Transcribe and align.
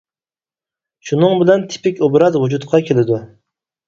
شۇنىڭ 1.09 1.35
بىلەن 1.41 1.65
تىپىك 1.73 2.01
ئوبراز 2.07 2.39
ۋۇجۇدقا 2.45 2.81
كېلىدۇ. 2.89 3.21